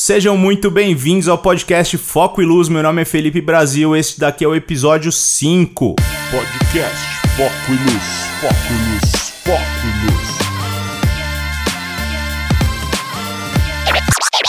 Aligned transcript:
Sejam 0.00 0.36
muito 0.38 0.70
bem-vindos 0.70 1.26
ao 1.26 1.36
podcast 1.36 1.98
Foco 1.98 2.40
e 2.40 2.44
Luz. 2.44 2.68
Meu 2.68 2.84
nome 2.84 3.02
é 3.02 3.04
Felipe 3.04 3.40
Brasil. 3.40 3.96
Este 3.96 4.20
daqui 4.20 4.44
é 4.44 4.48
o 4.48 4.54
episódio 4.54 5.10
5. 5.10 5.96
Podcast 6.30 7.04
Foco 7.36 7.52
e 7.68 7.72
Luz, 7.72 8.04
Foco 8.40 8.54
e 8.70 8.92
Luz, 8.92 9.30
Foco 9.42 9.58
e 9.58 10.06
Luz. 10.06 10.28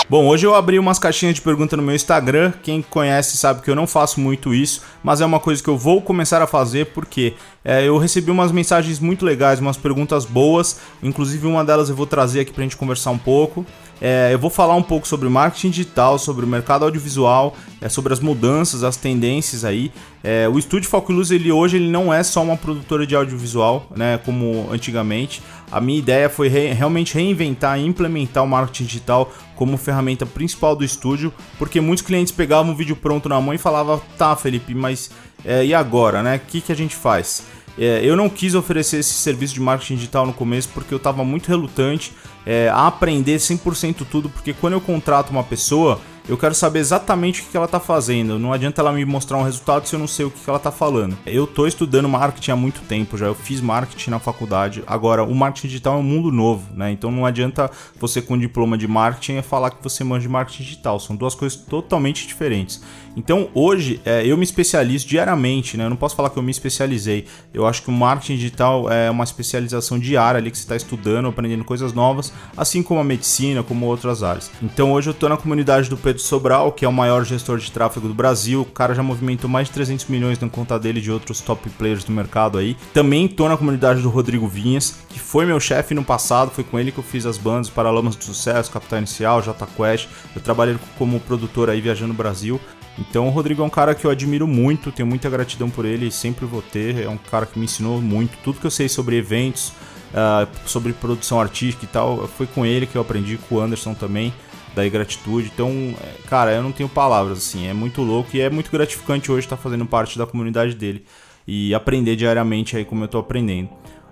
Bom, 0.07 0.27
hoje 0.27 0.45
eu 0.45 0.53
abri 0.53 0.77
umas 0.77 0.99
caixinhas 0.99 1.33
de 1.33 1.41
pergunta 1.41 1.75
no 1.75 1.81
meu 1.81 1.95
Instagram. 1.95 2.53
Quem 2.61 2.83
conhece 2.83 3.35
sabe 3.35 3.63
que 3.63 3.71
eu 3.71 3.75
não 3.75 3.87
faço 3.87 4.19
muito 4.19 4.53
isso, 4.53 4.83
mas 5.03 5.19
é 5.19 5.25
uma 5.25 5.39
coisa 5.39 5.63
que 5.63 5.69
eu 5.69 5.77
vou 5.77 5.99
começar 5.99 6.43
a 6.43 6.47
fazer 6.47 6.87
porque 6.87 7.33
é, 7.65 7.87
eu 7.87 7.97
recebi 7.97 8.29
umas 8.29 8.51
mensagens 8.51 8.99
muito 8.99 9.25
legais, 9.25 9.59
umas 9.59 9.77
perguntas 9.77 10.25
boas. 10.25 10.79
Inclusive, 11.01 11.47
uma 11.47 11.65
delas 11.65 11.89
eu 11.89 11.95
vou 11.95 12.05
trazer 12.05 12.41
aqui 12.41 12.51
pra 12.51 12.63
gente 12.63 12.77
conversar 12.77 13.09
um 13.09 13.17
pouco. 13.17 13.65
É, 14.01 14.29
eu 14.31 14.39
vou 14.39 14.49
falar 14.49 14.75
um 14.75 14.81
pouco 14.81 15.07
sobre 15.07 15.27
marketing 15.27 15.69
digital, 15.69 16.17
sobre 16.17 16.45
o 16.45 16.47
mercado 16.47 16.85
audiovisual, 16.85 17.55
é, 17.81 17.89
sobre 17.89 18.13
as 18.13 18.19
mudanças, 18.19 18.83
as 18.83 18.95
tendências 18.95 19.65
aí. 19.65 19.91
É, 20.23 20.47
o 20.47 20.57
Estúdio 20.57 20.89
Foco 20.89 21.11
Luz 21.11 21.31
ele 21.31 21.51
hoje 21.51 21.77
ele 21.77 21.89
não 21.89 22.13
é 22.13 22.23
só 22.23 22.41
uma 22.41 22.55
produtora 22.55 23.05
de 23.05 23.15
audiovisual, 23.15 23.87
né, 23.95 24.19
como 24.23 24.69
antigamente. 24.71 25.41
A 25.71 25.79
minha 25.81 25.99
ideia 25.99 26.29
foi 26.29 26.47
re 26.47 26.73
realmente 26.73 27.13
reinventar 27.13 27.79
e 27.79 27.85
implementar 27.85 28.43
o 28.43 28.47
marketing 28.47 28.85
digital 28.85 29.31
como 29.55 29.77
ferramenta 29.77 30.25
principal 30.25 30.75
do 30.75 30.83
estúdio, 30.83 31.33
porque 31.57 31.81
muitos 31.81 32.05
clientes 32.05 32.31
pegavam 32.31 32.71
o 32.71 32.75
vídeo 32.75 32.95
pronto 32.95 33.27
na 33.27 33.39
mão 33.39 33.53
e 33.53 33.57
falavam: 33.57 34.01
"Tá, 34.17 34.35
Felipe, 34.35 34.73
mas 34.73 35.11
é, 35.45 35.65
e 35.65 35.73
agora, 35.73 36.23
né? 36.23 36.37
O 36.37 36.39
que, 36.39 36.61
que 36.61 36.71
a 36.71 36.75
gente 36.75 36.95
faz?" 36.95 37.43
É, 37.77 38.01
eu 38.03 38.15
não 38.15 38.27
quis 38.27 38.55
oferecer 38.55 38.97
esse 38.97 39.13
serviço 39.13 39.53
de 39.53 39.61
marketing 39.61 39.95
digital 39.95 40.25
no 40.25 40.33
começo 40.33 40.67
porque 40.73 40.93
eu 40.93 40.97
estava 40.97 41.23
muito 41.23 41.47
relutante 41.47 42.11
é, 42.45 42.69
a 42.69 42.87
aprender 42.87 43.37
100% 43.37 44.05
tudo, 44.09 44.29
porque 44.29 44.53
quando 44.53 44.73
eu 44.73 44.81
contrato 44.81 45.29
uma 45.29 45.43
pessoa, 45.43 45.99
eu 46.29 46.37
quero 46.37 46.53
saber 46.53 46.77
exatamente 46.77 47.41
o 47.41 47.45
que 47.45 47.57
ela 47.57 47.65
está 47.65 47.79
fazendo. 47.79 48.37
Não 48.37 48.53
adianta 48.53 48.81
ela 48.81 48.91
me 48.91 49.03
mostrar 49.03 49.37
um 49.37 49.43
resultado 49.43 49.87
se 49.87 49.95
eu 49.95 49.99
não 49.99 50.07
sei 50.07 50.27
o 50.27 50.29
que 50.29 50.47
ela 50.47 50.57
está 50.57 50.71
falando. 50.71 51.17
Eu 51.25 51.45
estou 51.45 51.67
estudando 51.67 52.07
marketing 52.07 52.51
há 52.51 52.55
muito 52.55 52.81
tempo 52.81 53.17
já. 53.17 53.25
Eu 53.25 53.33
fiz 53.33 53.59
marketing 53.59 54.11
na 54.11 54.19
faculdade. 54.19 54.83
Agora, 54.85 55.23
o 55.23 55.33
marketing 55.33 55.67
digital 55.67 55.95
é 55.95 55.97
um 55.97 56.03
mundo 56.03 56.31
novo, 56.31 56.71
né? 56.75 56.91
Então 56.91 57.11
não 57.11 57.25
adianta 57.25 57.71
você 57.99 58.21
com 58.21 58.37
diploma 58.37 58.77
de 58.77 58.87
marketing 58.87 59.41
falar 59.41 59.71
que 59.71 59.83
você 59.83 60.03
manja 60.03 60.21
de 60.21 60.29
marketing 60.29 60.63
digital. 60.63 60.99
São 60.99 61.15
duas 61.15 61.33
coisas 61.33 61.57
totalmente 61.57 62.27
diferentes. 62.27 62.79
Então 63.17 63.49
hoje 63.53 63.99
é, 64.05 64.25
eu 64.25 64.37
me 64.37 64.43
especializo 64.43 65.07
diariamente, 65.07 65.75
né? 65.75 65.85
Eu 65.85 65.89
não 65.89 65.97
posso 65.97 66.15
falar 66.15 66.29
que 66.29 66.37
eu 66.37 66.43
me 66.43 66.51
especializei. 66.51 67.25
Eu 67.51 67.65
acho 67.65 67.81
que 67.81 67.89
o 67.89 67.91
marketing 67.91 68.35
digital 68.35 68.89
é 68.91 69.09
uma 69.09 69.23
especialização 69.23 69.97
diária 69.97 70.37
ali 70.37 70.51
que 70.51 70.57
você 70.57 70.63
está 70.63 70.75
estudando, 70.75 71.27
aprendendo 71.27 71.63
coisas 71.63 71.91
novas, 71.91 72.31
assim 72.55 72.83
como 72.83 72.99
a 72.99 73.03
medicina, 73.03 73.63
como 73.63 73.87
outras 73.87 74.21
áreas. 74.21 74.51
Então 74.61 74.91
hoje 74.91 75.09
eu 75.09 75.11
estou 75.11 75.27
na 75.27 75.37
comunidade 75.37 75.89
do 75.89 75.97
Pedro 75.97 76.18
Pedro 76.19 76.23
Sobral, 76.23 76.71
que 76.71 76.83
é 76.83 76.87
o 76.87 76.93
maior 76.93 77.23
gestor 77.23 77.57
de 77.57 77.71
tráfego 77.71 78.07
do 78.07 78.13
Brasil. 78.13 78.61
O 78.61 78.65
cara 78.65 78.93
já 78.93 79.01
movimentou 79.01 79.49
mais 79.49 79.67
de 79.67 79.73
300 79.73 80.05
milhões 80.07 80.37
na 80.37 80.49
conta 80.49 80.77
dele 80.77 80.99
de 80.99 81.09
outros 81.09 81.39
top 81.39 81.69
players 81.71 82.03
do 82.03 82.11
mercado 82.11 82.57
aí. 82.57 82.75
Também 82.93 83.27
tô 83.27 83.47
na 83.47 83.55
comunidade 83.55 84.01
do 84.01 84.09
Rodrigo 84.09 84.47
Vinhas, 84.47 84.99
que 85.07 85.19
foi 85.19 85.45
meu 85.45 85.59
chefe 85.59 85.93
no 85.93 86.03
passado. 86.03 86.51
Foi 86.51 86.63
com 86.63 86.77
ele 86.77 86.91
que 86.91 86.99
eu 86.99 87.03
fiz 87.03 87.25
as 87.25 87.37
bandas 87.37 87.69
Paralamas 87.69 88.15
do 88.15 88.23
Sucesso, 88.23 88.69
Capital 88.69 88.99
Inicial, 88.99 89.41
J 89.41 89.65
Quest. 89.65 90.09
Eu 90.35 90.41
trabalhei 90.41 90.77
como 90.97 91.19
produtor 91.21 91.69
aí 91.69 91.79
viajando 91.79 92.09
no 92.09 92.17
Brasil. 92.17 92.59
Então 92.97 93.27
o 93.27 93.31
Rodrigo 93.31 93.61
é 93.61 93.65
um 93.65 93.69
cara 93.69 93.95
que 93.95 94.05
eu 94.05 94.11
admiro 94.11 94.45
muito, 94.45 94.91
tenho 94.91 95.07
muita 95.07 95.29
gratidão 95.29 95.69
por 95.69 95.85
ele 95.85 96.11
sempre 96.11 96.45
vou 96.45 96.61
ter. 96.61 97.01
É 97.01 97.09
um 97.09 97.17
cara 97.17 97.45
que 97.45 97.57
me 97.57 97.65
ensinou 97.65 98.01
muito. 98.01 98.37
Tudo 98.43 98.59
que 98.59 98.67
eu 98.67 98.71
sei 98.71 98.89
sobre 98.89 99.15
eventos, 99.15 99.69
uh, 100.13 100.47
sobre 100.65 100.91
produção 100.91 101.39
artística 101.39 101.85
e 101.85 101.87
tal, 101.87 102.27
foi 102.27 102.45
com 102.45 102.65
ele 102.65 102.85
que 102.85 102.97
eu 102.97 103.01
aprendi, 103.01 103.37
com 103.37 103.55
o 103.55 103.61
Anderson 103.61 103.93
também 103.93 104.33
da 104.83 104.89
gratitude. 104.89 105.51
Então, 105.53 105.95
é, 106.01 106.27
cara, 106.27 106.51
eu 106.53 106.63
não 106.63 106.71
tenho 106.71 106.89
palavras, 106.89 107.39
assim, 107.39 107.67
é 107.67 107.73
muito 107.73 108.01
louco 108.01 108.29
e 108.33 108.41
é 108.41 108.49
muito 108.49 108.71
gratificante 108.71 109.31
hoje 109.31 109.45
estar 109.45 109.57
fazendo 109.57 109.85
parte 109.85 110.17
da 110.17 110.25
comunidade 110.25 110.75
dele 110.75 111.05
e 111.47 111.73
aprender 111.73 112.15
diariamente 112.15 112.77
aí 112.77 112.85
como 112.85 113.03
eu 113.03 113.05
estou 113.05 113.21
aprendendo. 113.21 113.69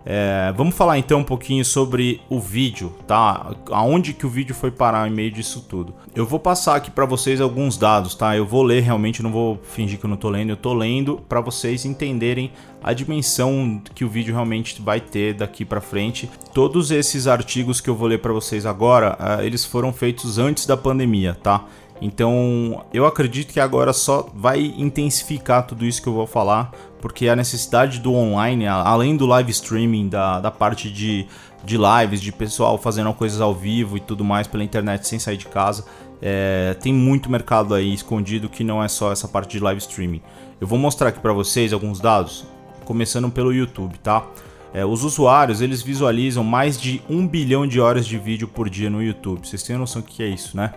É, 0.10 0.54
vamos 0.56 0.74
falar 0.74 0.98
então 0.98 1.20
um 1.20 1.24
pouquinho 1.24 1.66
sobre 1.66 2.22
o 2.30 2.40
vídeo, 2.40 2.94
tá? 3.06 3.54
Aonde 3.70 4.14
que 4.14 4.26
o 4.26 4.30
vídeo 4.30 4.56
foi 4.56 4.72
parar 4.72 5.06
em 5.06 5.12
meio 5.12 5.30
disso 5.30 5.66
tudo. 5.68 5.94
Eu 6.16 6.26
vou 6.26 6.40
passar 6.40 6.78
aqui 6.78 6.90
para 6.90 7.06
vocês 7.06 7.42
alguns 7.42 7.78
dados, 7.78 8.16
tá? 8.16 8.34
Eu 8.38 8.46
vou 8.46 8.64
ler 8.64 8.82
realmente, 8.82 9.22
não 9.22 9.34
vou 9.34 9.60
fingir 9.62 10.00
que 10.00 10.06
eu 10.06 10.10
não 10.10 10.16
tô 10.16 10.30
lendo, 10.30 10.52
eu 10.52 10.56
tô 10.56 10.74
lendo 10.74 11.22
para 11.28 11.42
vocês 11.42 11.84
entenderem 11.84 12.54
a 12.82 12.94
dimensão 12.94 13.82
que 13.94 14.06
o 14.06 14.10
vídeo 14.10 14.34
realmente 14.34 14.82
vai 14.82 15.02
ter 15.02 15.34
daqui 15.34 15.66
para 15.66 15.82
frente. 15.82 16.30
Todos 16.54 16.90
esses 16.90 17.28
artigos 17.28 17.82
que 17.82 17.90
eu 17.90 17.96
vou 17.96 18.08
ler 18.08 18.20
para 18.20 18.32
vocês 18.32 18.66
agora, 18.66 19.18
uh, 19.20 19.42
eles 19.44 19.66
foram 19.66 19.92
feitos 19.92 20.38
antes 20.38 20.66
da 20.66 20.78
pandemia, 20.78 21.38
tá? 21.44 21.66
Então, 22.02 22.86
eu 22.94 23.06
acredito 23.06 23.52
que 23.52 23.60
agora 23.60 23.92
só 23.92 24.30
vai 24.34 24.74
intensificar 24.78 25.66
tudo 25.66 25.86
isso 25.86 26.02
que 26.02 26.08
eu 26.08 26.14
vou 26.14 26.28
falar, 26.28 26.72
porque 27.02 27.28
a 27.28 27.36
necessidade 27.36 28.00
do 28.00 28.14
online, 28.14 28.68
além 28.68 29.18
do 29.18 29.26
live 29.26 29.52
streaming, 29.52 30.08
da, 30.08 30.40
da 30.40 30.52
parte 30.52 30.92
de, 30.92 31.26
de 31.64 31.78
lives, 31.78 32.22
de 32.22 32.32
pessoal 32.32 32.78
fazendo 32.78 33.12
coisas 33.14 33.42
ao 33.42 33.54
vivo 33.54 33.98
e 33.98 34.00
tudo 34.00 34.24
mais 34.24 34.48
pela 34.48 34.64
internet 34.64 35.08
sem 35.08 35.18
sair 35.18 35.38
de 35.38 35.48
casa, 35.48 35.86
é, 36.22 36.76
tem 36.80 36.94
muito 36.94 37.30
mercado 37.30 37.74
aí 37.74 37.94
escondido 37.94 38.50
que 38.50 38.64
não 38.64 38.84
é 38.84 38.88
só 38.88 39.12
essa 39.12 39.28
parte 39.28 39.52
de 39.52 39.60
live 39.60 39.80
streaming. 39.80 40.22
Eu 40.60 40.68
vou 40.68 40.78
mostrar 40.78 41.10
aqui 41.10 41.20
para 41.20 41.34
vocês 41.34 41.74
alguns 41.74 42.00
dados, 42.00 42.46
começando 42.86 43.30
pelo 43.30 43.54
YouTube, 43.54 43.98
tá? 44.00 44.26
É, 44.74 44.86
os 44.86 45.04
usuários 45.04 45.62
eles 45.62 45.82
visualizam 45.82 46.44
mais 46.44 46.80
de 46.80 47.02
um 47.10 47.28
bilhão 47.28 47.66
de 47.66 47.80
horas 47.80 48.06
de 48.06 48.18
vídeo 48.18 48.48
por 48.48 48.70
dia 48.70 48.90
no 48.90 49.02
YouTube. 49.02 49.48
Vocês 49.48 49.64
têm 49.64 49.78
noção 49.78 50.02
do 50.02 50.08
que 50.08 50.22
é 50.22 50.28
isso, 50.28 50.56
né? 50.58 50.74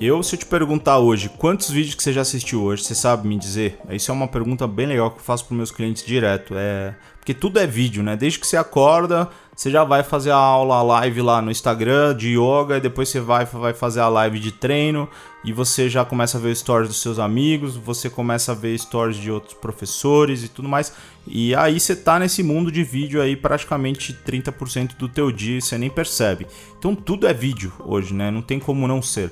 Eu, 0.00 0.22
se 0.22 0.36
eu 0.36 0.38
te 0.38 0.46
perguntar 0.46 0.98
hoje 0.98 1.28
quantos 1.28 1.70
vídeos 1.70 1.96
que 1.96 2.02
você 2.02 2.12
já 2.12 2.20
assistiu 2.20 2.62
hoje, 2.62 2.84
você 2.84 2.94
sabe 2.94 3.26
me 3.26 3.36
dizer? 3.36 3.80
Isso 3.90 4.12
é 4.12 4.14
uma 4.14 4.28
pergunta 4.28 4.64
bem 4.64 4.86
legal 4.86 5.10
que 5.10 5.18
eu 5.18 5.24
faço 5.24 5.44
para 5.44 5.56
meus 5.56 5.72
clientes 5.72 6.04
direto. 6.04 6.54
É 6.56 6.94
porque 7.28 7.38
tudo 7.38 7.58
é 7.58 7.66
vídeo, 7.66 8.02
né? 8.02 8.16
Desde 8.16 8.38
que 8.38 8.46
você 8.46 8.56
acorda, 8.56 9.28
você 9.54 9.70
já 9.70 9.84
vai 9.84 10.02
fazer 10.02 10.30
a 10.30 10.36
aula 10.36 10.76
a 10.76 10.82
live 10.82 11.20
lá 11.20 11.42
no 11.42 11.50
Instagram 11.50 12.16
de 12.16 12.38
yoga, 12.38 12.78
e 12.78 12.80
depois 12.80 13.10
você 13.10 13.20
vai, 13.20 13.44
vai 13.44 13.74
fazer 13.74 14.00
a 14.00 14.08
live 14.08 14.38
de 14.38 14.50
treino 14.50 15.06
e 15.44 15.52
você 15.52 15.90
já 15.90 16.06
começa 16.06 16.38
a 16.38 16.40
ver 16.40 16.56
stories 16.56 16.88
dos 16.88 17.02
seus 17.02 17.18
amigos, 17.18 17.76
você 17.76 18.08
começa 18.08 18.52
a 18.52 18.54
ver 18.54 18.78
stories 18.78 19.18
de 19.18 19.30
outros 19.30 19.52
professores 19.52 20.42
e 20.42 20.48
tudo 20.48 20.70
mais. 20.70 20.90
E 21.26 21.54
aí 21.54 21.78
você 21.78 21.94
tá 21.94 22.18
nesse 22.18 22.42
mundo 22.42 22.72
de 22.72 22.82
vídeo 22.82 23.20
aí 23.20 23.36
praticamente 23.36 24.16
30% 24.26 24.96
do 24.96 25.06
teu 25.06 25.30
dia 25.30 25.58
e 25.58 25.60
você 25.60 25.76
nem 25.76 25.90
percebe. 25.90 26.46
Então 26.78 26.94
tudo 26.94 27.26
é 27.26 27.34
vídeo 27.34 27.74
hoje, 27.84 28.14
né? 28.14 28.30
Não 28.30 28.40
tem 28.40 28.58
como 28.58 28.88
não 28.88 29.02
ser. 29.02 29.30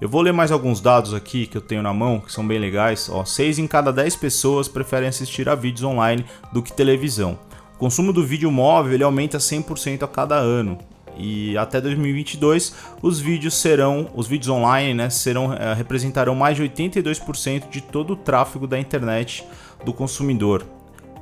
Eu 0.00 0.08
vou 0.08 0.22
ler 0.22 0.32
mais 0.32 0.52
alguns 0.52 0.80
dados 0.80 1.14
aqui 1.14 1.46
que 1.46 1.56
eu 1.56 1.60
tenho 1.60 1.82
na 1.82 1.92
mão, 1.92 2.20
que 2.20 2.32
são 2.32 2.46
bem 2.46 2.58
legais. 2.58 3.08
Ó, 3.10 3.24
6 3.24 3.58
em 3.58 3.66
cada 3.66 3.92
10 3.92 4.16
pessoas 4.16 4.68
preferem 4.68 5.08
assistir 5.08 5.48
a 5.48 5.54
vídeos 5.54 5.84
online 5.84 6.24
do 6.52 6.62
que 6.62 6.72
televisão. 6.72 7.38
O 7.74 7.78
consumo 7.78 8.12
do 8.12 8.24
vídeo 8.24 8.50
móvel 8.50 8.94
ele 8.94 9.04
aumenta 9.04 9.38
100% 9.38 10.02
a 10.02 10.08
cada 10.08 10.36
ano. 10.36 10.78
E 11.18 11.56
até 11.56 11.80
2022, 11.80 12.74
os 13.02 13.18
vídeos 13.18 13.54
serão, 13.54 14.10
os 14.14 14.26
vídeos 14.26 14.50
online, 14.50 14.92
né, 14.92 15.08
serão 15.08 15.52
é, 15.52 15.72
representarão 15.72 16.34
mais 16.34 16.56
de 16.56 16.62
82% 16.62 17.70
de 17.70 17.80
todo 17.80 18.12
o 18.12 18.16
tráfego 18.16 18.66
da 18.66 18.78
internet 18.78 19.44
do 19.84 19.92
consumidor. 19.92 20.66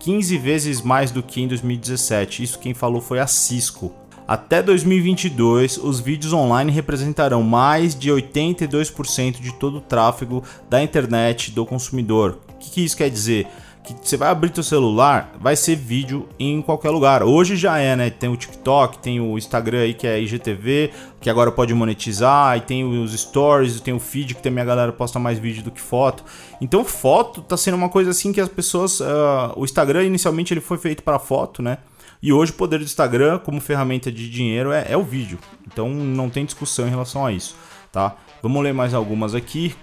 15 0.00 0.36
vezes 0.36 0.82
mais 0.82 1.10
do 1.10 1.22
que 1.22 1.40
em 1.40 1.48
2017. 1.48 2.42
Isso 2.42 2.58
quem 2.58 2.74
falou 2.74 3.00
foi 3.00 3.20
a 3.20 3.26
Cisco. 3.26 3.92
Até 4.26 4.62
2022, 4.62 5.76
os 5.76 6.00
vídeos 6.00 6.32
online 6.32 6.72
representarão 6.72 7.42
mais 7.42 7.94
de 7.94 8.10
82% 8.10 9.40
de 9.40 9.52
todo 9.52 9.78
o 9.78 9.80
tráfego 9.82 10.42
da 10.68 10.82
internet 10.82 11.50
do 11.50 11.66
consumidor. 11.66 12.38
O 12.48 12.58
que, 12.58 12.70
que 12.70 12.84
isso 12.84 12.96
quer 12.96 13.10
dizer? 13.10 13.46
que 13.84 13.94
você 14.02 14.16
vai 14.16 14.30
abrir 14.30 14.48
teu 14.48 14.62
celular, 14.62 15.34
vai 15.38 15.54
ser 15.54 15.76
vídeo 15.76 16.26
em 16.38 16.62
qualquer 16.62 16.88
lugar. 16.88 17.22
Hoje 17.22 17.54
já 17.54 17.78
é, 17.78 17.94
né? 17.94 18.08
Tem 18.08 18.30
o 18.30 18.36
TikTok, 18.36 18.96
tem 18.98 19.20
o 19.20 19.36
Instagram 19.36 19.80
aí 19.80 19.92
que 19.92 20.06
é 20.06 20.18
IGTV, 20.18 20.90
que 21.20 21.28
agora 21.28 21.52
pode 21.52 21.74
monetizar, 21.74 22.56
e 22.56 22.62
tem 22.62 22.82
os 22.82 23.12
stories, 23.12 23.78
tem 23.80 23.92
o 23.92 24.00
feed 24.00 24.36
que 24.36 24.42
também 24.42 24.62
a 24.62 24.64
galera 24.64 24.90
posta 24.90 25.18
mais 25.18 25.38
vídeo 25.38 25.62
do 25.62 25.70
que 25.70 25.82
foto. 25.82 26.24
Então 26.62 26.82
foto 26.82 27.42
tá 27.42 27.58
sendo 27.58 27.74
uma 27.74 27.90
coisa 27.90 28.10
assim 28.10 28.32
que 28.32 28.40
as 28.40 28.48
pessoas, 28.48 29.00
uh, 29.00 29.52
o 29.54 29.64
Instagram 29.66 30.04
inicialmente 30.04 30.54
ele 30.54 30.62
foi 30.62 30.78
feito 30.78 31.02
para 31.02 31.18
foto, 31.18 31.62
né? 31.62 31.76
E 32.24 32.32
hoje 32.32 32.52
o 32.52 32.54
poder 32.54 32.78
do 32.78 32.84
Instagram 32.84 33.38
como 33.38 33.60
ferramenta 33.60 34.10
de 34.10 34.30
dinheiro 34.30 34.72
é, 34.72 34.86
é 34.88 34.96
o 34.96 35.02
vídeo. 35.02 35.38
Então 35.70 35.90
não 35.90 36.30
tem 36.30 36.46
discussão 36.46 36.86
em 36.86 36.90
relação 36.90 37.26
a 37.26 37.30
isso, 37.30 37.54
tá? 37.92 38.16
Vamos 38.42 38.62
ler 38.62 38.72
mais 38.72 38.94
algumas 38.94 39.34
aqui. 39.34 39.74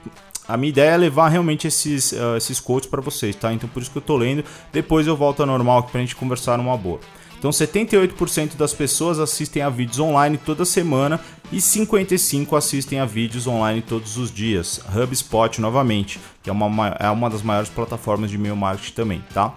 A 0.48 0.58
minha 0.58 0.70
ideia 0.70 0.90
é 0.90 0.98
levar 0.98 1.30
realmente 1.30 1.68
esses, 1.68 2.14
uh, 2.14 2.36
esses 2.36 2.60
quotes 2.60 2.90
para 2.90 3.00
vocês, 3.00 3.36
tá? 3.36 3.54
Então 3.54 3.70
por 3.70 3.80
isso 3.80 3.92
que 3.92 4.00
eu 4.00 4.02
tô 4.02 4.18
lendo. 4.18 4.44
Depois 4.74 5.06
eu 5.06 5.16
volto 5.16 5.42
ao 5.42 5.46
normal 5.46 5.78
aqui 5.78 5.92
pra 5.92 6.02
gente 6.02 6.16
conversar 6.16 6.58
numa 6.58 6.76
boa. 6.76 7.00
Então 7.38 7.52
78% 7.52 8.56
das 8.56 8.74
pessoas 8.74 9.20
assistem 9.20 9.62
a 9.62 9.70
vídeos 9.70 10.00
online 10.00 10.40
toda 10.40 10.66
semana 10.66 11.20
e 11.52 11.58
55% 11.58 12.58
assistem 12.58 13.00
a 13.00 13.06
vídeos 13.06 13.46
online 13.46 13.84
todos 13.84 14.18
os 14.18 14.32
dias. 14.34 14.82
HubSpot 14.92 15.62
novamente, 15.62 16.20
que 16.42 16.50
é 16.50 16.54
uma, 16.54 16.88
é 17.00 17.10
uma 17.12 17.30
das 17.30 17.44
maiores 17.44 17.70
plataformas 17.70 18.32
de 18.32 18.36
e-mail 18.36 18.56
marketing 18.56 18.94
também, 18.94 19.24
tá? 19.32 19.54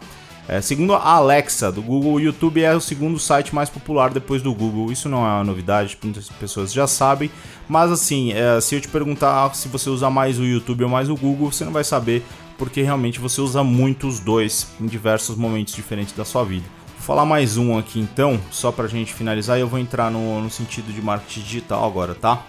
É, 0.46 0.60
segundo 0.60 0.94
a 0.94 1.00
Alexa 1.00 1.72
do 1.72 1.80
Google, 1.80 2.12
o 2.12 2.20
YouTube 2.20 2.62
é 2.62 2.74
o 2.74 2.80
segundo 2.80 3.18
site 3.18 3.54
mais 3.54 3.70
popular 3.70 4.10
depois 4.10 4.42
do 4.42 4.54
Google. 4.54 4.92
Isso 4.92 5.08
não 5.08 5.24
é 5.24 5.30
uma 5.30 5.44
novidade, 5.44 5.96
muitas 6.02 6.28
pessoas 6.28 6.72
já 6.72 6.86
sabem. 6.86 7.30
Mas 7.66 7.90
assim, 7.90 8.32
é, 8.32 8.60
se 8.60 8.74
eu 8.74 8.80
te 8.80 8.88
perguntar 8.88 9.54
se 9.54 9.68
você 9.68 9.88
usa 9.88 10.10
mais 10.10 10.38
o 10.38 10.44
YouTube 10.44 10.84
ou 10.84 10.90
mais 10.90 11.08
o 11.08 11.16
Google, 11.16 11.50
você 11.50 11.64
não 11.64 11.72
vai 11.72 11.84
saber, 11.84 12.22
porque 12.58 12.82
realmente 12.82 13.18
você 13.18 13.40
usa 13.40 13.64
muito 13.64 14.06
os 14.06 14.20
dois 14.20 14.68
em 14.78 14.86
diversos 14.86 15.34
momentos 15.34 15.74
diferentes 15.74 16.14
da 16.14 16.26
sua 16.26 16.44
vida. 16.44 16.66
Vou 16.98 17.06
falar 17.06 17.24
mais 17.24 17.56
um 17.56 17.78
aqui 17.78 17.98
então, 17.98 18.38
só 18.50 18.70
pra 18.70 18.86
gente 18.86 19.14
finalizar, 19.14 19.56
e 19.56 19.62
eu 19.62 19.68
vou 19.68 19.78
entrar 19.78 20.10
no, 20.10 20.42
no 20.42 20.50
sentido 20.50 20.92
de 20.92 21.00
marketing 21.00 21.40
digital 21.40 21.86
agora, 21.86 22.14
tá? 22.14 22.42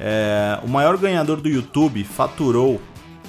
É, 0.00 0.58
o 0.64 0.68
maior 0.68 0.96
ganhador 0.96 1.40
do 1.40 1.48
YouTube 1.48 2.02
faturou 2.02 2.80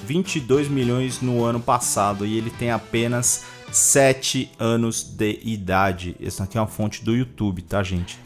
22 0.04 0.68
milhões 0.68 1.20
no 1.20 1.44
ano 1.44 1.60
passado 1.60 2.24
e 2.24 2.36
ele 2.36 2.50
tem 2.50 2.70
apenas 2.70 3.44
7 3.72 4.50
anos 4.58 5.02
de 5.02 5.40
idade. 5.42 6.16
Essa 6.22 6.44
aqui 6.44 6.58
é 6.58 6.60
uma 6.60 6.66
fonte 6.66 7.04
do 7.04 7.14
YouTube, 7.14 7.62
tá, 7.62 7.82
gente? 7.82 8.18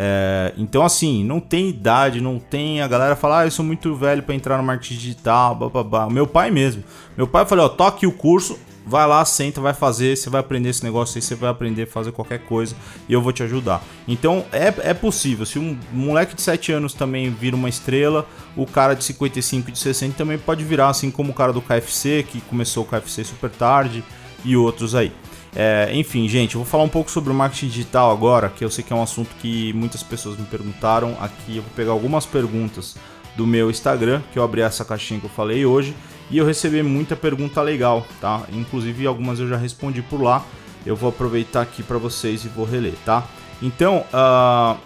É, 0.00 0.54
então, 0.56 0.84
assim, 0.84 1.24
não 1.24 1.40
tem 1.40 1.68
idade, 1.68 2.20
não 2.20 2.38
tem. 2.38 2.80
A 2.80 2.86
galera 2.86 3.16
fala, 3.16 3.40
ah, 3.40 3.46
eu 3.46 3.50
sou 3.50 3.64
muito 3.64 3.94
velho 3.96 4.22
para 4.22 4.34
entrar 4.34 4.56
no 4.56 4.62
marketing 4.62 4.94
digital, 4.94 5.54
babá. 5.54 6.08
Meu 6.08 6.26
pai 6.26 6.50
mesmo. 6.50 6.84
Meu 7.16 7.26
pai 7.26 7.44
falou, 7.44 7.66
ó, 7.66 7.68
toque 7.68 8.06
o 8.06 8.12
curso, 8.12 8.56
vai 8.86 9.06
lá, 9.06 9.24
senta, 9.24 9.60
vai 9.60 9.74
fazer, 9.74 10.16
você 10.16 10.30
vai 10.30 10.40
aprender 10.40 10.70
esse 10.70 10.84
negócio 10.84 11.18
aí, 11.18 11.22
você 11.22 11.34
vai 11.34 11.50
aprender 11.50 11.82
a 11.82 11.86
fazer 11.86 12.12
qualquer 12.12 12.38
coisa 12.38 12.76
e 13.08 13.12
eu 13.12 13.20
vou 13.20 13.32
te 13.32 13.42
ajudar. 13.42 13.82
Então 14.06 14.44
é, 14.52 14.90
é 14.90 14.94
possível. 14.94 15.44
Se 15.44 15.58
um 15.58 15.76
moleque 15.92 16.34
de 16.34 16.42
7 16.42 16.72
anos 16.72 16.94
também 16.94 17.28
vira 17.28 17.54
uma 17.54 17.68
estrela, 17.68 18.26
o 18.56 18.64
cara 18.64 18.94
de 18.94 19.04
55 19.04 19.70
de 19.70 19.78
60 19.78 20.16
também 20.16 20.38
pode 20.38 20.64
virar, 20.64 20.88
assim 20.88 21.10
como 21.10 21.32
o 21.32 21.34
cara 21.34 21.52
do 21.52 21.60
KFC, 21.60 22.24
que 22.26 22.40
começou 22.42 22.84
o 22.84 22.86
KFC 22.86 23.24
super 23.24 23.50
tarde 23.50 24.02
e 24.44 24.56
outros 24.56 24.94
aí. 24.94 25.12
É, 25.54 25.90
enfim, 25.92 26.28
gente, 26.28 26.54
eu 26.54 26.60
vou 26.60 26.70
falar 26.70 26.84
um 26.84 26.88
pouco 26.88 27.10
sobre 27.10 27.32
o 27.32 27.34
marketing 27.34 27.68
digital 27.68 28.12
agora, 28.12 28.48
que 28.48 28.64
eu 28.64 28.70
sei 28.70 28.84
que 28.84 28.92
é 28.92 28.96
um 28.96 29.02
assunto 29.02 29.30
que 29.40 29.72
muitas 29.72 30.02
pessoas 30.02 30.38
me 30.38 30.44
perguntaram. 30.46 31.16
Aqui 31.20 31.56
eu 31.56 31.62
vou 31.62 31.72
pegar 31.74 31.92
algumas 31.92 32.26
perguntas 32.26 32.96
do 33.36 33.46
meu 33.46 33.70
Instagram, 33.70 34.22
que 34.32 34.38
eu 34.38 34.42
abri 34.42 34.60
essa 34.60 34.84
caixinha 34.84 35.20
que 35.20 35.26
eu 35.26 35.30
falei 35.30 35.64
hoje, 35.64 35.94
e 36.30 36.38
eu 36.38 36.44
recebi 36.44 36.82
muita 36.82 37.16
pergunta 37.16 37.62
legal, 37.62 38.06
tá? 38.20 38.42
Inclusive 38.52 39.06
algumas 39.06 39.40
eu 39.40 39.48
já 39.48 39.56
respondi 39.56 40.02
por 40.02 40.20
lá. 40.20 40.44
Eu 40.84 40.94
vou 40.94 41.08
aproveitar 41.08 41.62
aqui 41.62 41.82
para 41.82 41.98
vocês 41.98 42.44
e 42.44 42.48
vou 42.48 42.64
reler, 42.64 42.94
tá? 43.04 43.26
Então, 43.60 44.04
uh, 44.12 44.78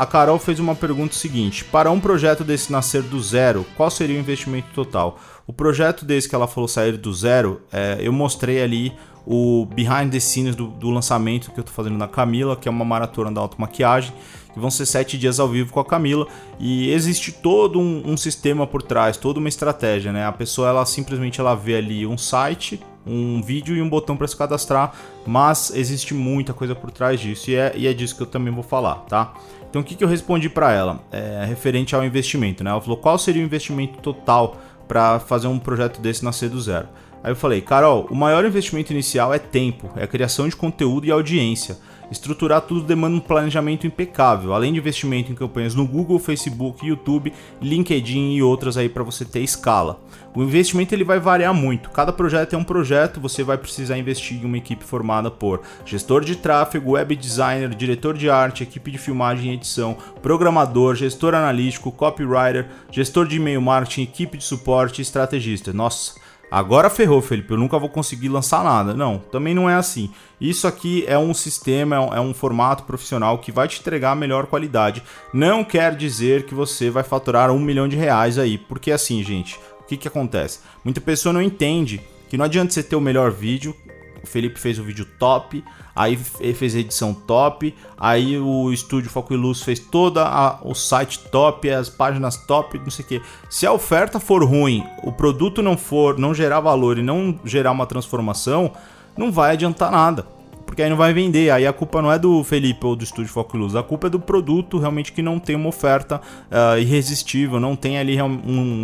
a 0.00 0.06
Carol 0.06 0.38
fez 0.38 0.58
uma 0.58 0.74
pergunta 0.74 1.14
seguinte: 1.14 1.62
para 1.62 1.90
um 1.90 2.00
projeto 2.00 2.42
desse 2.42 2.72
nascer 2.72 3.02
do 3.02 3.20
zero, 3.20 3.66
qual 3.76 3.90
seria 3.90 4.16
o 4.16 4.18
investimento 4.18 4.68
total? 4.74 5.18
O 5.46 5.52
projeto 5.52 6.06
desse 6.06 6.26
que 6.26 6.34
ela 6.34 6.48
falou 6.48 6.66
sair 6.66 6.96
do 6.96 7.12
zero, 7.12 7.60
é, 7.70 7.98
eu 8.00 8.10
mostrei 8.10 8.62
ali 8.62 8.94
o 9.26 9.66
behind 9.66 10.10
the 10.10 10.18
scenes 10.18 10.56
do, 10.56 10.68
do, 10.68 10.88
lançamento 10.88 11.50
que 11.50 11.60
eu 11.60 11.64
tô 11.64 11.70
fazendo 11.70 11.98
na 11.98 12.08
Camila, 12.08 12.56
que 12.56 12.66
é 12.66 12.70
uma 12.70 12.84
maratona 12.84 13.30
da 13.30 13.42
automaquiagem, 13.42 14.14
que 14.54 14.58
vão 14.58 14.70
ser 14.70 14.86
sete 14.86 15.18
dias 15.18 15.38
ao 15.38 15.48
vivo 15.48 15.70
com 15.70 15.80
a 15.80 15.84
Camila, 15.84 16.26
e 16.58 16.90
existe 16.90 17.30
todo 17.30 17.78
um, 17.78 18.02
um, 18.06 18.16
sistema 18.16 18.66
por 18.66 18.82
trás, 18.82 19.18
toda 19.18 19.38
uma 19.38 19.50
estratégia, 19.50 20.10
né? 20.12 20.24
A 20.24 20.32
pessoa 20.32 20.70
ela 20.70 20.86
simplesmente 20.86 21.38
ela 21.38 21.54
vê 21.54 21.76
ali 21.76 22.06
um 22.06 22.16
site, 22.16 22.80
um 23.06 23.42
vídeo 23.42 23.74
e 23.74 23.82
um 23.82 23.88
botão 23.88 24.16
para 24.16 24.26
se 24.26 24.36
cadastrar, 24.36 24.92
mas 25.26 25.72
existe 25.74 26.14
muita 26.14 26.52
coisa 26.52 26.74
por 26.74 26.90
trás 26.90 27.18
disso 27.20 27.50
e 27.50 27.54
é, 27.54 27.72
e 27.74 27.86
é 27.86 27.92
disso 27.92 28.16
que 28.16 28.22
eu 28.22 28.26
também 28.26 28.52
vou 28.52 28.62
falar, 28.62 28.96
tá? 29.08 29.32
Então 29.68 29.82
o 29.82 29.84
que, 29.84 29.94
que 29.94 30.02
eu 30.02 30.08
respondi 30.08 30.48
para 30.48 30.72
ela? 30.72 31.00
É, 31.10 31.44
referente 31.46 31.94
ao 31.94 32.04
investimento, 32.04 32.64
né? 32.64 32.70
Ela 32.70 32.80
falou 32.80 32.96
qual 32.96 33.18
seria 33.18 33.42
o 33.42 33.44
investimento 33.44 33.98
total 34.00 34.56
para 34.88 35.20
fazer 35.20 35.46
um 35.46 35.58
projeto 35.58 36.00
desse 36.00 36.24
nascer 36.24 36.48
do 36.48 36.60
zero. 36.60 36.88
Aí 37.22 37.30
eu 37.30 37.36
falei, 37.36 37.60
Carol, 37.60 38.06
o 38.10 38.14
maior 38.14 38.44
investimento 38.44 38.92
inicial 38.92 39.32
é 39.32 39.38
tempo, 39.38 39.90
é 39.94 40.02
a 40.02 40.06
criação 40.06 40.48
de 40.48 40.56
conteúdo 40.56 41.06
e 41.06 41.10
audiência. 41.10 41.78
Estruturar 42.10 42.62
tudo 42.62 42.82
demanda 42.82 43.16
um 43.16 43.20
planejamento 43.20 43.86
impecável, 43.86 44.52
além 44.52 44.72
de 44.72 44.78
investimento 44.78 45.30
em 45.30 45.34
campanhas 45.34 45.74
no 45.74 45.86
Google, 45.86 46.18
Facebook, 46.18 46.84
YouTube, 46.84 47.32
LinkedIn 47.62 48.34
e 48.34 48.42
outras 48.42 48.76
aí 48.76 48.88
para 48.88 49.04
você 49.04 49.24
ter 49.24 49.40
escala. 49.40 50.00
O 50.34 50.42
investimento 50.42 50.94
ele 50.94 51.04
vai 51.04 51.20
variar 51.20 51.54
muito. 51.54 51.90
Cada 51.90 52.12
projeto 52.12 52.54
é 52.54 52.58
um 52.58 52.64
projeto, 52.64 53.20
você 53.20 53.42
vai 53.42 53.56
precisar 53.56 53.98
investir 53.98 54.42
em 54.42 54.44
uma 54.44 54.58
equipe 54.58 54.84
formada 54.84 55.30
por 55.30 55.62
gestor 55.84 56.24
de 56.24 56.36
tráfego, 56.36 56.92
web 56.92 57.14
designer, 57.14 57.74
diretor 57.74 58.16
de 58.16 58.28
arte, 58.28 58.62
equipe 58.62 58.90
de 58.90 58.98
filmagem 58.98 59.52
e 59.52 59.54
edição, 59.54 59.96
programador, 60.20 60.94
gestor 60.94 61.34
analítico, 61.34 61.92
copywriter, 61.92 62.68
gestor 62.90 63.26
de 63.26 63.36
e-mail 63.36 63.60
marketing, 63.60 64.02
equipe 64.02 64.36
de 64.36 64.44
suporte 64.44 65.00
e 65.00 65.02
estrategista. 65.02 65.72
Nossa, 65.72 66.14
Agora 66.50 66.90
ferrou, 66.90 67.22
Felipe, 67.22 67.52
eu 67.52 67.56
nunca 67.56 67.78
vou 67.78 67.88
conseguir 67.88 68.28
lançar 68.28 68.64
nada. 68.64 68.92
Não, 68.92 69.18
também 69.18 69.54
não 69.54 69.70
é 69.70 69.74
assim. 69.74 70.10
Isso 70.40 70.66
aqui 70.66 71.04
é 71.06 71.16
um 71.16 71.32
sistema, 71.32 71.96
é 71.96 72.20
um, 72.20 72.30
é 72.30 72.34
formato 72.34 72.82
profissional 72.84 73.38
que 73.38 73.52
vai 73.52 73.68
te 73.68 73.78
entregar 73.78 74.12
a 74.12 74.16
melhor 74.16 74.46
qualidade. 74.46 75.02
Não 75.32 75.62
quer 75.62 75.94
dizer 75.94 76.46
que 76.46 76.54
você 76.54 76.90
vai 76.90 77.04
faturar 77.04 77.52
um 77.52 77.58
milhão 77.60 77.86
de 77.86 77.96
reais 77.96 78.36
aí, 78.36 78.58
porque 78.58 78.90
assim, 78.90 79.22
gente, 79.22 79.60
o 79.80 79.84
que, 79.84 79.96
que 79.96 80.08
acontece? 80.08 80.60
Muita 80.84 81.00
pessoa 81.00 81.32
não 81.32 81.42
entende 81.42 82.00
que 82.28 82.36
não 82.36 82.44
adianta 82.44 82.72
você 82.72 82.82
ter 82.82 82.96
o 82.96 83.00
melhor 83.00 83.30
vídeo, 83.30 83.74
o 84.22 84.26
Felipe 84.26 84.58
fez 84.58 84.78
o 84.78 84.84
vídeo 84.84 85.06
top, 85.18 85.64
aí 85.94 86.16
fez 86.16 86.74
a 86.74 86.78
edição 86.78 87.12
top, 87.12 87.74
aí 87.98 88.38
o 88.38 88.72
estúdio 88.72 89.10
Foco 89.10 89.32
e 89.32 89.36
Luz 89.36 89.62
fez 89.62 89.78
toda 89.78 90.24
a, 90.24 90.58
o 90.62 90.74
site 90.74 91.18
top, 91.30 91.70
as 91.70 91.88
páginas 91.88 92.36
top, 92.36 92.78
não 92.78 92.90
sei 92.90 93.04
o 93.04 93.08
que. 93.08 93.22
Se 93.48 93.66
a 93.66 93.72
oferta 93.72 94.20
for 94.20 94.44
ruim, 94.44 94.84
o 95.02 95.12
produto 95.12 95.62
não 95.62 95.76
for, 95.76 96.18
não 96.18 96.34
gerar 96.34 96.60
valor 96.60 96.98
e 96.98 97.02
não 97.02 97.38
gerar 97.44 97.72
uma 97.72 97.86
transformação, 97.86 98.72
não 99.16 99.32
vai 99.32 99.52
adiantar 99.52 99.90
nada. 99.90 100.26
Porque 100.64 100.82
aí 100.82 100.88
não 100.88 100.96
vai 100.96 101.12
vender, 101.12 101.50
aí 101.50 101.66
a 101.66 101.72
culpa 101.72 102.00
não 102.00 102.12
é 102.12 102.18
do 102.18 102.44
Felipe 102.44 102.86
ou 102.86 102.94
do 102.94 103.02
estúdio 103.02 103.32
Foco 103.32 103.56
e 103.56 103.60
Luz, 103.60 103.74
a 103.74 103.82
culpa 103.82 104.06
é 104.06 104.10
do 104.10 104.20
produto 104.20 104.78
realmente 104.78 105.10
que 105.10 105.20
não 105.20 105.36
tem 105.36 105.56
uma 105.56 105.68
oferta 105.68 106.20
uh, 106.48 106.78
irresistível, 106.78 107.58
não 107.58 107.74
tem 107.74 107.98
ali 107.98 108.22
um, 108.22 108.28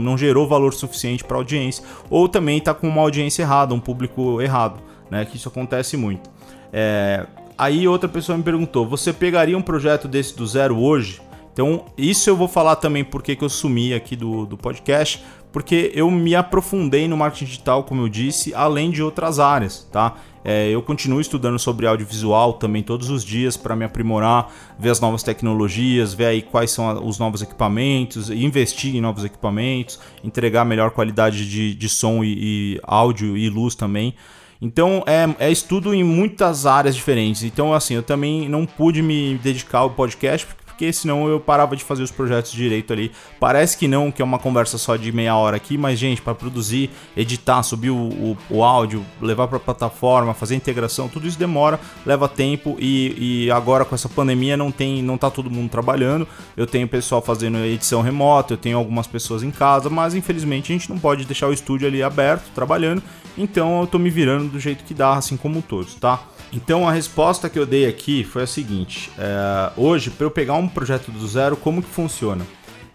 não 0.02 0.18
gerou 0.18 0.48
valor 0.48 0.74
suficiente 0.74 1.22
para 1.22 1.36
audiência, 1.36 1.84
ou 2.10 2.28
também 2.28 2.58
está 2.58 2.74
com 2.74 2.88
uma 2.88 3.02
audiência 3.02 3.42
errada, 3.42 3.72
um 3.72 3.78
público 3.78 4.42
errado 4.42 4.80
né? 5.10 5.24
Que 5.24 5.36
isso 5.36 5.48
acontece 5.48 5.96
muito. 5.96 6.30
É, 6.72 7.26
aí 7.56 7.86
outra 7.86 8.08
pessoa 8.08 8.36
me 8.36 8.44
perguntou: 8.44 8.86
você 8.86 9.12
pegaria 9.12 9.56
um 9.56 9.62
projeto 9.62 10.08
desse 10.08 10.36
do 10.36 10.46
zero 10.46 10.78
hoje? 10.78 11.20
Então, 11.52 11.86
isso 11.96 12.28
eu 12.28 12.36
vou 12.36 12.48
falar 12.48 12.76
também 12.76 13.02
porque 13.02 13.34
que 13.34 13.42
eu 13.42 13.48
sumi 13.48 13.94
aqui 13.94 14.14
do, 14.14 14.44
do 14.44 14.58
podcast, 14.58 15.24
porque 15.50 15.90
eu 15.94 16.10
me 16.10 16.34
aprofundei 16.34 17.08
no 17.08 17.16
marketing 17.16 17.46
digital, 17.46 17.82
como 17.84 18.02
eu 18.02 18.10
disse, 18.10 18.54
além 18.54 18.90
de 18.90 19.02
outras 19.02 19.38
áreas, 19.38 19.88
tá? 19.90 20.16
É, 20.44 20.68
eu 20.68 20.82
continuo 20.82 21.18
estudando 21.18 21.58
sobre 21.58 21.86
audiovisual 21.86 22.52
também 22.52 22.82
todos 22.82 23.08
os 23.08 23.24
dias 23.24 23.56
para 23.56 23.74
me 23.74 23.86
aprimorar, 23.86 24.52
ver 24.78 24.90
as 24.90 25.00
novas 25.00 25.22
tecnologias, 25.22 26.12
ver 26.12 26.26
aí 26.26 26.42
quais 26.42 26.70
são 26.70 27.04
os 27.04 27.18
novos 27.18 27.40
equipamentos, 27.40 28.28
investir 28.28 28.94
em 28.94 29.00
novos 29.00 29.24
equipamentos, 29.24 29.98
entregar 30.22 30.64
melhor 30.66 30.90
qualidade 30.90 31.48
de, 31.48 31.74
de 31.74 31.88
som 31.88 32.22
e, 32.22 32.36
e 32.76 32.80
áudio 32.82 33.34
e 33.34 33.48
luz 33.48 33.74
também. 33.74 34.14
Então 34.60 35.02
é, 35.06 35.46
é 35.46 35.50
estudo 35.50 35.94
em 35.94 36.02
muitas 36.02 36.66
áreas 36.66 36.94
diferentes. 36.94 37.42
Então, 37.42 37.72
assim, 37.74 37.94
eu 37.94 38.02
também 38.02 38.48
não 38.48 38.66
pude 38.66 39.02
me 39.02 39.38
dedicar 39.42 39.78
ao 39.78 39.90
podcast 39.90 40.46
porque 40.46 40.65
senão 40.92 41.28
eu 41.28 41.40
parava 41.40 41.76
de 41.76 41.84
fazer 41.84 42.02
os 42.02 42.10
projetos 42.10 42.52
direito 42.52 42.92
ali. 42.92 43.12
Parece 43.38 43.76
que 43.76 43.88
não, 43.88 44.10
que 44.10 44.22
é 44.22 44.24
uma 44.24 44.38
conversa 44.38 44.78
só 44.78 44.96
de 44.96 45.10
meia 45.12 45.36
hora 45.36 45.56
aqui, 45.56 45.76
mas, 45.78 45.98
gente, 45.98 46.22
para 46.22 46.34
produzir, 46.34 46.90
editar, 47.16 47.62
subir 47.62 47.90
o, 47.90 47.96
o, 47.96 48.38
o 48.50 48.64
áudio, 48.64 49.04
levar 49.20 49.48
para 49.48 49.58
plataforma, 49.58 50.34
fazer 50.34 50.54
integração, 50.54 51.08
tudo 51.08 51.26
isso 51.26 51.38
demora, 51.38 51.80
leva 52.04 52.28
tempo 52.28 52.76
e, 52.78 53.46
e, 53.46 53.50
agora 53.50 53.84
com 53.84 53.94
essa 53.94 54.08
pandemia 54.08 54.56
não 54.56 54.70
tem, 54.70 55.02
não 55.02 55.16
tá 55.16 55.30
todo 55.30 55.50
mundo 55.50 55.70
trabalhando. 55.70 56.26
Eu 56.56 56.66
tenho 56.66 56.86
pessoal 56.88 57.22
fazendo 57.22 57.58
edição 57.58 58.02
remota, 58.02 58.54
eu 58.54 58.58
tenho 58.58 58.76
algumas 58.76 59.06
pessoas 59.06 59.42
em 59.42 59.50
casa, 59.50 59.88
mas 59.88 60.14
infelizmente 60.14 60.72
a 60.72 60.76
gente 60.76 60.90
não 60.90 60.98
pode 60.98 61.24
deixar 61.24 61.48
o 61.48 61.52
estúdio 61.52 61.86
ali 61.86 62.02
aberto, 62.02 62.50
trabalhando. 62.54 63.02
Então 63.36 63.80
eu 63.80 63.86
tô 63.86 63.98
me 63.98 64.10
virando 64.10 64.48
do 64.48 64.58
jeito 64.58 64.84
que 64.84 64.94
dá, 64.94 65.14
assim 65.14 65.36
como 65.36 65.60
todos, 65.60 65.94
tá? 65.94 66.20
Então 66.52 66.88
a 66.88 66.92
resposta 66.92 67.48
que 67.48 67.58
eu 67.58 67.66
dei 67.66 67.86
aqui 67.86 68.24
foi 68.24 68.42
a 68.42 68.46
seguinte: 68.46 69.10
é, 69.18 69.70
hoje, 69.76 70.10
para 70.10 70.26
eu 70.26 70.30
pegar 70.30 70.54
um 70.54 70.68
projeto 70.68 71.10
do 71.10 71.26
zero, 71.26 71.56
como 71.56 71.82
que 71.82 71.88
funciona? 71.88 72.46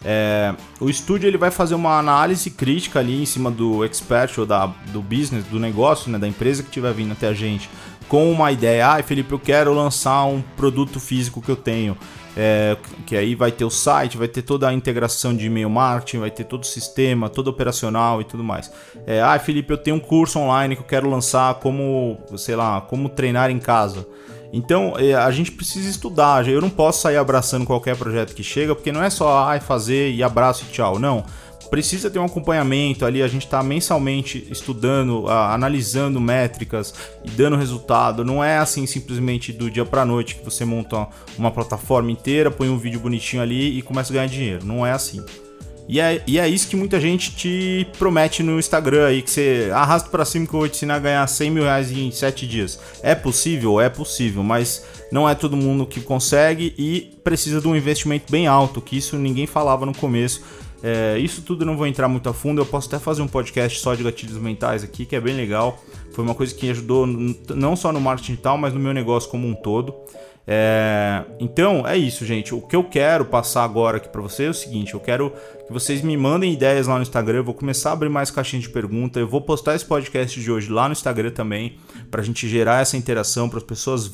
É, 0.04 0.56
o 0.80 0.90
estúdio 0.90 1.28
ele 1.28 1.38
vai 1.38 1.52
fazer 1.52 1.76
uma 1.76 2.00
análise 2.00 2.50
crítica 2.50 3.00
ali 3.00 3.22
em 3.22 3.26
cima 3.26 3.52
do 3.52 3.86
expert 3.86 4.40
ou 4.40 4.46
da, 4.46 4.66
do 4.88 5.02
business, 5.02 5.46
do 5.46 5.60
negócio, 5.60 6.10
né, 6.12 6.18
da 6.18 6.28
empresa 6.28 6.64
que 6.64 6.70
estiver 6.70 6.92
vindo 6.92 7.12
até 7.12 7.28
a 7.28 7.34
gente, 7.34 7.70
com 8.08 8.32
uma 8.32 8.52
ideia. 8.52 8.88
Ah, 8.88 9.04
Felipe, 9.04 9.32
eu 9.32 9.40
quero 9.40 9.74
lançar 9.74 10.26
um 10.26 10.42
produto 10.58 11.00
físico 11.00 11.42
que 11.42 11.50
eu 11.50 11.56
tenho. 11.56 11.96
É, 12.36 12.78
que 13.06 13.18
aí 13.18 13.36
vai 13.36 13.52
ter 13.52 13.66
o 13.66 13.70
site, 13.70 14.18
vai 14.18 14.28
ter 14.28 14.42
toda 14.42 14.68
a 14.68 14.74
integração 14.74 15.36
de 15.36 15.48
e-mail 15.48 15.70
marketing, 15.70 16.20
vai 16.20 16.32
ter 16.32 16.46
todo 16.46 16.64
o 16.64 16.66
sistema, 16.66 17.30
todo 17.30 17.50
operacional 17.50 18.22
e 18.22 18.24
tudo 18.24 18.44
mais. 18.44 18.72
É, 19.06 19.22
ah, 19.22 19.38
Felipe, 19.38 19.74
eu 19.74 19.78
tenho 19.78 19.98
um 19.98 20.00
curso 20.00 20.40
online 20.40 20.76
que 20.76 20.82
eu 20.82 20.86
quero 20.86 21.10
lançar 21.10 21.56
como, 21.56 22.18
sei 22.38 22.56
lá, 22.56 22.80
como 22.82 23.10
treinar 23.10 23.52
em 23.52 23.60
casa. 23.60 24.08
Então 24.54 24.96
é, 24.98 25.14
a 25.14 25.30
gente 25.32 25.52
precisa 25.52 25.90
estudar. 25.90 26.48
Eu 26.48 26.62
não 26.62 26.70
posso 26.70 27.02
sair 27.02 27.18
abraçando 27.18 27.66
qualquer 27.66 27.98
projeto 27.98 28.34
que 28.34 28.44
chega, 28.44 28.76
porque 28.76 28.92
não 28.92 29.04
é 29.04 29.10
só 29.10 29.50
ah, 29.50 29.60
fazer 29.60 30.12
e 30.12 30.24
abraço 30.24 30.66
e 30.68 30.72
tchau. 30.72 31.00
Não 31.00 31.26
precisa 31.72 32.12
ter 32.12 32.20
um 32.20 32.26
acompanhamento 32.26 33.06
ali, 33.06 33.24
a 33.24 33.28
gente 33.30 33.46
está 33.46 33.64
mensalmente 33.64 34.46
estudando, 34.52 35.28
analisando 35.30 36.20
métricas 36.20 36.94
e 37.24 37.32
dando 37.32 37.56
resultado. 37.56 38.26
Não 38.26 38.44
é 38.44 38.58
assim 38.58 38.86
simplesmente 38.86 39.54
do 39.54 39.72
dia 39.72 39.86
para 39.86 40.04
noite 40.04 40.36
que 40.36 40.44
você 40.44 40.66
monta 40.66 41.08
uma 41.38 41.50
plataforma 41.50 42.12
inteira, 42.12 42.52
põe 42.52 42.70
um 42.70 42.78
vídeo 42.78 43.00
bonitinho 43.00 43.42
ali 43.42 43.80
e 43.80 43.82
começa 43.82 44.12
a 44.12 44.16
ganhar 44.16 44.28
dinheiro. 44.28 44.66
Não 44.66 44.86
é 44.86 44.92
assim. 44.92 45.24
E 45.88 46.00
é, 46.00 46.22
e 46.28 46.40
é 46.40 46.48
isso 46.48 46.68
que 46.68 46.76
muita 46.76 47.00
gente 47.00 47.36
te 47.36 47.88
promete 47.98 48.44
no 48.44 48.60
Instagram 48.60 49.08
aí, 49.08 49.22
que 49.22 49.32
você 49.32 49.70
arrasta 49.74 50.10
para 50.10 50.26
cima 50.26 50.46
que 50.46 50.54
eu 50.54 50.60
vou 50.60 50.70
te 50.70 50.76
ensinar 50.76 50.96
a 50.96 51.00
ganhar 51.00 51.28
100 51.28 51.52
mil 51.52 51.64
reais 51.64 51.92
em 51.92 52.12
7 52.12 52.46
dias. 52.48 52.80
É 53.02 53.16
possível? 53.16 53.80
É 53.80 53.90
possível, 53.90 54.44
mas 54.44 54.86
não 55.12 55.28
é 55.28 55.36
todo 55.36 55.58
mundo 55.58 55.86
que 55.86 56.02
consegue 56.02 56.74
e 56.78 57.18
precisa 57.24 57.60
de 57.60 57.68
um 57.68 57.76
investimento 57.76 58.32
bem 58.32 58.48
alto, 58.48 58.82
que 58.82 58.98
isso 58.98 59.18
ninguém 59.18 59.48
falava 59.48 59.86
no 59.86 59.94
começo. 59.94 60.42
É, 60.84 61.18
isso 61.20 61.42
tudo 61.42 61.62
eu 61.62 61.66
não 61.66 61.78
vou 61.78 61.86
entrar 61.86 62.08
muito 62.08 62.28
a 62.28 62.34
fundo, 62.34 62.62
eu 62.62 62.66
posso 62.66 62.88
até 62.88 62.98
fazer 62.98 63.22
um 63.22 63.28
podcast 63.28 63.80
só 63.80 63.94
de 63.94 64.04
gatilhos 64.04 64.38
mentais 64.38 64.84
aqui, 64.84 65.06
que 65.06 65.16
é 65.16 65.22
bem 65.22 65.36
legal. 65.36 65.80
Foi 66.14 66.24
uma 66.24 66.36
coisa 66.36 66.54
que 66.54 66.70
ajudou 66.70 67.06
não 67.06 67.76
só 67.76 67.92
no 67.92 68.02
marketing 68.02 68.36
tal, 68.36 68.58
mas 68.58 68.74
no 68.74 68.80
meu 68.80 68.94
negócio 68.94 69.30
como 69.30 69.48
um 69.48 69.54
todo. 69.54 69.94
É, 70.48 71.24
então 71.40 71.88
é 71.88 71.96
isso, 71.98 72.26
gente. 72.26 72.54
O 72.54 72.62
que 72.62 72.76
eu 72.76 72.84
quero 72.84 73.26
passar 73.26 73.64
agora 73.64 73.98
aqui 73.98 74.10
para 74.10 74.22
vocês 74.22 74.48
é 74.48 74.50
o 74.50 74.54
seguinte: 74.54 74.94
eu 74.94 75.00
quero 75.00 75.32
que 75.68 75.72
vocês 75.72 76.02
me 76.02 76.18
mandem 76.18 76.52
ideias 76.54 76.88
lá 76.88 76.96
no 76.96 77.02
Instagram. 77.02 77.38
Eu 77.38 77.44
vou 77.44 77.54
começar 77.54 77.92
a 77.92 77.94
abrir 77.94 78.10
mais 78.10 78.32
caixinhas 78.32 78.64
de 78.64 78.70
pergunta. 78.70 79.20
Eu 79.20 79.28
vou 79.28 79.42
postar 79.42 79.76
esse 79.76 79.86
podcast 79.86 80.40
de 80.40 80.52
hoje 80.52 80.70
lá 80.70 80.88
no 80.88 80.94
Instagram 80.94 81.32
também, 81.32 81.78
para 82.10 82.22
a 82.22 82.24
gente 82.24 82.48
gerar 82.50 82.82
essa 82.82 82.98
interação, 82.98 83.48
para 83.48 83.60
as 83.60 83.64
pessoas 83.64 84.12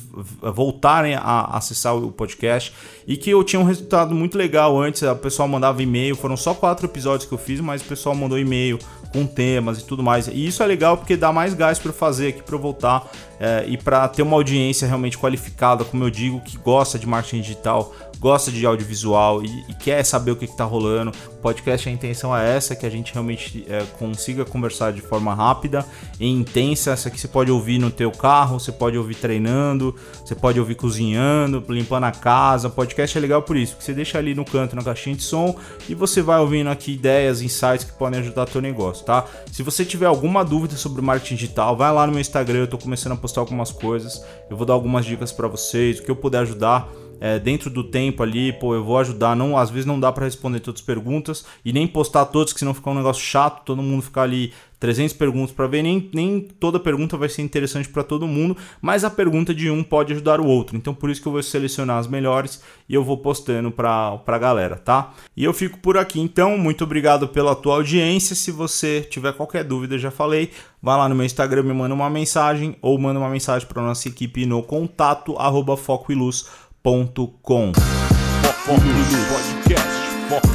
voltarem 0.53 1.15
a 1.15 1.57
acessar 1.57 1.95
o 1.95 2.11
podcast. 2.11 2.73
E 3.07 3.15
que 3.15 3.29
eu 3.29 3.43
tinha 3.43 3.59
um 3.59 3.65
resultado 3.65 4.13
muito 4.13 4.37
legal 4.37 4.79
antes. 4.79 5.01
O 5.01 5.15
pessoal 5.15 5.47
mandava 5.47 5.81
e-mail. 5.81 6.15
Foram 6.15 6.35
só 6.35 6.53
quatro 6.53 6.85
episódios 6.85 7.27
que 7.27 7.33
eu 7.33 7.37
fiz, 7.37 7.59
mas 7.61 7.81
o 7.81 7.85
pessoal 7.85 8.13
mandou 8.13 8.37
e-mail 8.37 8.77
com 9.11 9.25
temas 9.25 9.79
e 9.79 9.85
tudo 9.85 10.03
mais. 10.03 10.27
E 10.27 10.45
isso 10.45 10.61
é 10.61 10.65
legal 10.65 10.97
porque 10.97 11.15
dá 11.15 11.31
mais 11.31 11.53
gás 11.53 11.79
para 11.79 11.93
fazer 11.93 12.29
aqui, 12.29 12.43
para 12.43 12.57
voltar 12.57 13.09
é, 13.39 13.65
e 13.67 13.77
para 13.77 14.07
ter 14.07 14.21
uma 14.21 14.35
audiência 14.35 14.87
realmente 14.87 15.17
qualificada, 15.17 15.83
como 15.83 16.03
eu 16.03 16.09
digo, 16.17 16.41
que 16.41 16.57
gosta 16.57 16.97
de 16.97 17.05
marketing 17.05 17.41
digital, 17.41 17.91
gosta 18.19 18.51
de 18.51 18.65
audiovisual 18.65 19.43
e, 19.43 19.65
e 19.69 19.73
quer 19.73 20.03
saber 20.03 20.31
o 20.31 20.35
que 20.35 20.45
está 20.45 20.63
rolando. 20.63 21.11
O 21.33 21.37
podcast, 21.37 21.87
a 21.87 21.91
intenção 21.91 22.35
é 22.35 22.55
essa, 22.55 22.75
que 22.75 22.85
a 22.85 22.89
gente 22.89 23.13
realmente 23.13 23.65
é, 23.69 23.83
consiga 23.97 24.43
conversar 24.45 24.91
de 24.91 25.01
forma 25.01 25.33
rápida 25.33 25.85
e 26.19 26.27
intensa. 26.27 26.91
Essa 26.91 27.09
aqui 27.09 27.19
você 27.19 27.27
pode 27.27 27.51
ouvir 27.51 27.79
no 27.79 27.91
teu 27.91 28.11
carro, 28.11 28.59
você 28.59 28.71
pode 28.71 28.97
ouvir 28.97 29.15
treinando, 29.15 29.95
você 30.23 30.35
pode 30.35 30.59
ouvir 30.59 30.75
cozinhando, 30.75 31.63
limpando 31.69 32.05
a 32.05 32.11
casa. 32.11 32.67
O 32.67 32.71
podcast 32.71 33.17
é 33.17 33.21
legal 33.21 33.41
por 33.41 33.55
isso, 33.55 33.73
porque 33.73 33.85
você 33.85 33.93
deixa 33.93 34.17
ali 34.17 34.33
no 34.33 34.45
canto, 34.45 34.75
na 34.75 34.83
caixinha 34.83 35.15
de 35.15 35.23
som, 35.23 35.55
e 35.87 35.95
você 35.95 36.21
vai 36.21 36.39
ouvindo 36.39 36.69
aqui 36.69 36.93
ideias, 36.93 37.41
insights 37.41 37.83
que 37.83 37.93
podem 37.93 38.19
ajudar 38.19 38.45
teu 38.45 38.61
negócio, 38.61 39.05
tá? 39.05 39.25
Se 39.51 39.63
você 39.63 39.85
tiver 39.85 40.05
alguma 40.05 40.43
dúvida 40.43 40.75
sobre 40.75 41.01
marketing 41.01 41.35
digital, 41.35 41.75
vai 41.75 41.91
lá 41.91 42.05
no 42.05 42.11
meu 42.11 42.21
Instagram, 42.21 42.59
eu 42.59 42.65
estou 42.65 42.79
começando 42.79 43.13
a 43.13 43.15
postar 43.15 43.41
algumas 43.41 43.71
coisas, 43.71 44.23
eu 44.49 44.57
vou 44.57 44.65
dar 44.65 44.73
algumas 44.73 45.05
dicas 45.05 45.31
para 45.31 45.47
vocês, 45.47 45.99
o 45.99 46.03
que 46.03 46.11
eu 46.11 46.15
puder 46.15 46.39
ajudar 46.39 46.89
é, 47.19 47.39
dentro 47.39 47.69
do 47.69 47.83
tempo 47.83 48.23
ali, 48.23 48.53
pô, 48.53 48.75
eu 48.75 48.83
vou 48.83 48.97
ajudar. 48.97 49.35
Não, 49.35 49.57
às 49.57 49.69
vezes 49.69 49.85
não 49.85 49.99
dá 49.99 50.11
para 50.11 50.25
responder 50.25 50.59
todas 50.59 50.81
as 50.81 50.85
perguntas 50.85 51.45
e 51.63 51.73
nem 51.73 51.87
postar 51.87 52.25
todas, 52.25 52.53
que 52.53 52.59
senão 52.59 52.73
fica 52.73 52.89
um 52.89 52.95
negócio 52.95 53.23
chato, 53.23 53.63
todo 53.65 53.81
mundo 53.81 54.01
ficar 54.01 54.23
ali 54.23 54.53
300 54.79 55.13
perguntas 55.13 55.51
para 55.51 55.67
ver, 55.67 55.81
nem, 55.81 56.09
nem 56.13 56.39
toda 56.39 56.79
pergunta 56.79 57.17
vai 57.17 57.29
ser 57.29 57.41
interessante 57.41 57.89
para 57.89 58.03
todo 58.03 58.27
mundo, 58.27 58.55
mas 58.81 59.03
a 59.03 59.09
pergunta 59.09 59.53
de 59.53 59.69
um 59.69 59.83
pode 59.83 60.13
ajudar 60.13 60.39
o 60.39 60.45
outro. 60.45 60.77
Então 60.77 60.93
por 60.93 61.09
isso 61.09 61.21
que 61.21 61.27
eu 61.27 61.31
vou 61.31 61.41
selecionar 61.41 61.97
as 61.97 62.07
melhores 62.07 62.61
e 62.87 62.93
eu 62.93 63.03
vou 63.03 63.17
postando 63.17 63.71
para 63.71 64.21
a 64.25 64.37
galera, 64.37 64.75
tá? 64.75 65.13
E 65.35 65.43
eu 65.43 65.53
fico 65.53 65.79
por 65.79 65.97
aqui 65.97 66.19
então, 66.19 66.57
muito 66.57 66.83
obrigado 66.83 67.27
pela 67.27 67.55
tua 67.55 67.75
audiência. 67.75 68.35
Se 68.35 68.51
você 68.51 69.01
tiver 69.01 69.33
qualquer 69.33 69.63
dúvida, 69.63 69.97
já 69.97 70.11
falei, 70.11 70.51
vai 70.81 70.95
lá 70.95 71.09
no 71.09 71.15
meu 71.15 71.25
Instagram, 71.25 71.63
me 71.63 71.73
manda 71.73 71.95
uma 71.95 72.09
mensagem 72.09 72.75
ou 72.81 72.97
manda 72.99 73.19
uma 73.19 73.29
mensagem 73.29 73.67
para 73.67 73.81
nossa 73.81 74.07
equipe 74.07 74.45
no 74.45 74.61
contato 74.61 75.35
arroba 75.37 75.75
focoiluz.com 75.75 76.66
foco.com. 76.87 77.73
Foco 77.73 78.81
Podcast, 79.27 79.91
Foco 80.29 80.47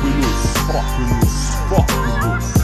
Foco 1.69 1.85
Foco 1.85 2.62